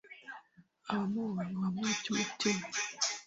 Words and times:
abamuhonga 0.91 1.41
ngo 1.49 1.55
bamuhe 1.63 1.91
ibyo 1.93 2.09
umutima 2.13 2.63